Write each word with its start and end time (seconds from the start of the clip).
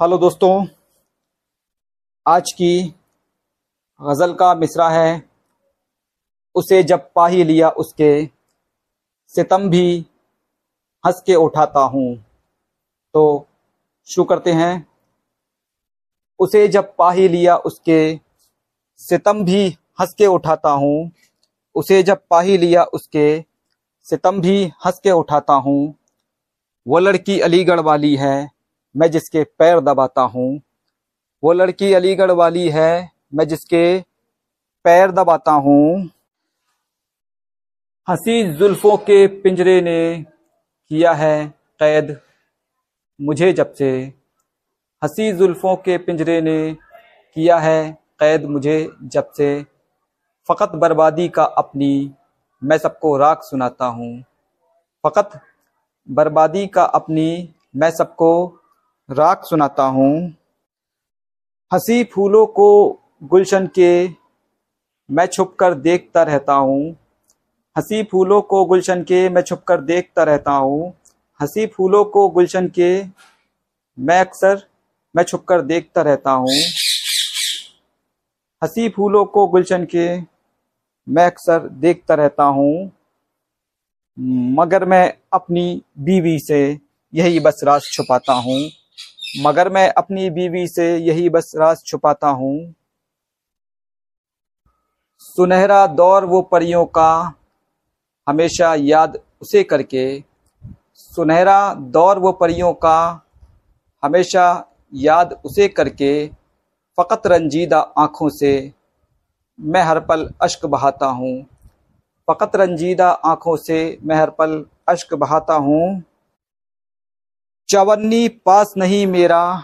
Hello 0.00 0.18
दोस्तों, 0.18 0.66
आज 2.28 2.52
की 2.52 2.94
गज़ल 4.02 4.34
का 4.34 4.54
मिसरा 4.54 4.88
है। 4.88 5.22
उसे 6.54 6.82
जब 6.82 7.12
पा 7.14 7.26
ही 7.28 7.44
लिया 7.44 7.68
उसके, 7.68 8.26
सितम 9.26 9.70
भी 9.70 10.06
हंस 11.06 11.22
के 11.26 11.34
उठाता 11.34 11.80
हूँ। 11.80 12.16
तो 13.14 13.46
शुरू 14.06 14.24
करते 14.24 14.52
हैं। 14.52 14.88
उसे 16.38 16.68
जब 16.68 16.96
पा 16.96 17.12
ही 17.12 17.28
लिया 17.28 17.56
उसके, 17.56 18.20
सितम 18.96 19.44
भी 19.44 19.78
हंस 20.00 20.14
के 20.18 20.26
उठाता 20.26 20.70
हूँ। 20.70 21.10
उसे 21.74 22.02
जब 22.02 22.22
पा 22.30 22.40
ही 22.40 22.58
लिया 22.58 22.84
उसके, 22.84 23.44
सितम 24.02 24.40
भी 24.40 24.72
हंस 24.86 24.98
के 24.98 25.10
उठाता 25.10 25.52
हूँ। 25.52 25.94
वो 26.88 26.98
लड़की 26.98 27.40
अलीगढ़ 27.40 27.80
वाली 27.80 28.16
है। 28.16 28.59
मैं 28.96 29.10
जिसके 29.10 29.44
पैर 29.44 29.80
दबाता 29.80 30.22
हूँ, 30.22 30.60
वो 31.44 31.52
लड़की 31.52 31.92
अलीगढ़ 31.94 32.30
वाली 32.30 32.68
है, 32.68 33.10
मैं 33.34 33.48
जिसके 33.48 34.00
पैर 34.84 35.10
दबाता 35.10 35.52
हूँ। 35.52 36.10
हँसी 38.08 38.52
जुल्फों 38.52 38.96
के 38.96 39.26
पिंजरे 39.26 39.80
ने 39.80 40.24
किया 40.88 41.12
है 41.12 41.46
कैद 41.80 42.20
मुझे 43.20 43.52
जब 43.52 43.74
से। 43.74 44.00
हँसी 45.02 45.32
जुल्फों 45.32 45.76
के 45.76 45.98
पिंजरे 45.98 46.40
ने 46.40 46.76
किया 47.34 47.58
है 47.58 47.92
कैद 47.92 48.44
मुझे 48.44 48.90
जब 49.02 49.32
से। 49.32 49.62
फ़कत 50.48 50.70
बर्बादी 50.74 51.28
का 51.28 51.44
अपनी 51.44 52.14
मैं 52.64 52.78
सबको 52.78 53.16
राग 53.16 53.40
सुनाता 53.40 53.86
हूँ। 53.86 54.22
फ़कत 55.06 55.40
बर्बादी 56.08 56.66
का 56.66 56.84
अपनी 56.84 57.54
मैं 57.76 57.90
सबको 57.90 58.59
राख 59.10 59.44
सुनाता 59.44 59.82
हूँ। 59.82 60.34
हँसी 61.72 62.04
फूलों 62.04 62.46
को 62.46 62.98
गुलशन 63.22 63.66
के 63.66 64.08
मैं 65.10 65.26
छुप 65.26 65.56
कर 65.60 65.74
देखता 65.74 66.22
रहता 66.22 66.52
हूँ। 66.52 66.96
हँसी 67.76 68.02
फूलों 68.02 68.42
को 68.42 68.64
गुलशन 68.64 69.02
के 69.02 69.28
मैं 69.28 69.42
छुप 69.42 69.62
कर 69.62 69.80
देखता 69.80 70.22
रहता 70.22 70.52
हूँ। 70.52 70.94
हँसी 71.40 71.66
फूलों 71.66 72.04
को 72.04 72.28
गुलशन 72.28 72.68
के 72.68 73.04
मैं 73.98 74.20
अक्सर 74.20 74.62
मैं 75.16 75.24
छुप 75.24 75.44
कर 75.44 75.62
देखता 75.62 76.02
रहता 76.02 76.30
हूँ। 76.30 76.48
हँसी 78.62 78.88
फूलों 78.88 79.24
को 79.24 79.46
गुलशन 79.46 79.84
के 79.84 80.20
मैं 81.08 81.26
अक्सर 81.26 81.68
देखता 81.68 82.14
रहता 82.14 82.44
हूँ। 82.44 82.92
मगर 84.54 84.84
मैं 84.84 85.14
अपनी 85.32 85.82
बीवी 85.98 86.38
से 86.38 86.78
यही 87.14 87.40
बस 87.40 87.60
राज 87.64 87.82
छुपाता 87.82 88.32
हूँ। 88.32 88.79
मगर 89.38 89.68
मैं 89.68 89.88
अपनी 89.88 90.30
बीवी 90.30 90.68
से 90.68 90.96
यही 90.96 91.28
बस 91.28 91.52
राज 91.56 91.82
छुपाता 91.86 92.28
हूँ। 92.28 92.74
सुनहरा 95.18 95.86
दौर 95.86 96.24
वो 96.24 96.42
परियों 96.42 96.84
का, 96.84 97.34
हमेशा 98.28 98.74
याद 98.74 99.18
उसे 99.42 99.62
करके। 99.62 100.24
सुनहरा 100.94 101.74
दौर 101.74 102.18
वो 102.18 102.32
परियों 102.32 102.72
का, 102.72 103.26
हमेशा 104.04 104.64
याद 104.94 105.40
उसे 105.44 105.68
करके, 105.68 106.28
फ़कत 106.98 107.26
रंजीदा 107.26 107.78
आँखों 107.78 108.28
से 108.28 108.72
मैं 109.60 109.82
हर 109.82 110.00
पल 110.00 110.30
अश्क 110.42 110.66
बहाता 110.66 111.06
हूँ। 111.06 111.46
फ़कत 112.30 112.56
रंजीदा 112.56 113.10
आँखों 113.10 113.56
से 113.56 113.98
मैं 114.04 114.16
हर 114.16 114.30
पल 114.30 114.64
अश्क 114.88 115.14
बहाता 115.14 115.54
हूँ। 115.54 116.02
चवन्नी 117.70 118.28
पास 118.28 118.74
नहीं 118.76 119.06
मेरा। 119.06 119.62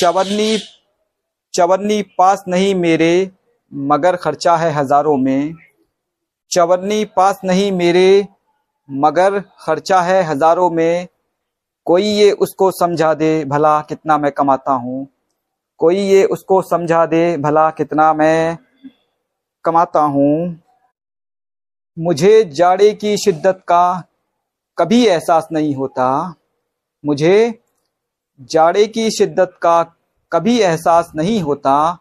चवन्नी 0.00 0.58
चवन्नी 1.54 2.02
पास 2.02 2.44
नहीं 2.48 2.74
मेरे, 2.74 3.30
मगर 3.72 4.16
खर्चा 4.16 4.56
है 4.56 4.70
हज़ारों 4.70 5.16
में। 5.16 5.54
चवन्नी 6.50 7.04
पास 7.04 7.40
नहीं 7.44 7.72
मेरे, 7.72 8.26
मगर 8.90 9.40
खर्चा 9.40 10.00
है 10.00 10.22
हज़ारों 10.22 10.70
में। 10.70 11.08
कोई 11.84 12.02
ये 12.04 12.32
उसको 12.32 12.70
समझा 12.70 13.14
दे, 13.14 13.44
भला 13.44 13.80
कितना 13.80 14.18
मैं 14.18 14.32
कमाता 14.32 14.72
हूँ। 14.72 15.08
कोई 15.78 15.96
ये 15.96 16.24
उसको 16.24 16.62
समझा 16.62 17.06
दे, 17.06 17.36
भला 17.36 17.70
कितना 17.70 18.14
मैं 18.14 18.58
कमाता 19.64 20.00
हूँ। 20.00 20.60
मुझे 21.98 22.44
जाड़े 22.44 22.92
की 22.92 23.16
शिद्दत 23.16 23.64
का 23.68 24.02
कभी 24.78 25.06
एहसास 25.06 25.48
नहीं 25.52 25.74
होता। 25.74 26.34
मुझे 27.04 27.62
जाड़े 28.40 28.86
की 28.86 29.10
शिद्दत 29.10 29.58
का 29.62 29.82
कभी 30.32 30.58
एहसास 30.58 31.12
नहीं 31.16 31.40
होता। 31.42 31.98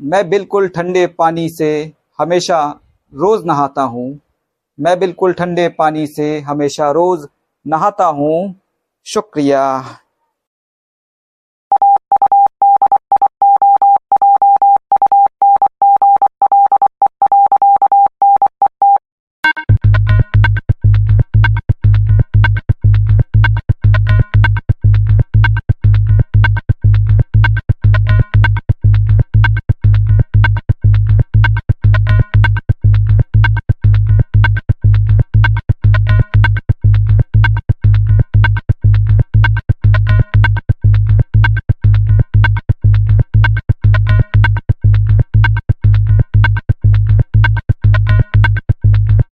मैं 0.00 0.30
बिल्कुल 0.30 0.68
ठंडे 0.68 1.06
पानी 1.06 1.48
से 1.48 1.92
हमेशा 2.18 2.80
रोज़ 3.14 3.44
नहाता 3.44 3.82
हूँ। 3.82 4.20
मैं 4.80 4.98
बिल्कुल 4.98 5.32
ठंडे 5.32 5.68
पानी 5.68 6.06
से 6.06 6.38
हमेशा 6.40 6.90
रोज़ 6.90 7.26
नहाता 7.66 8.04
हूँ। 8.04 8.60
शुक्रिया। 9.06 9.64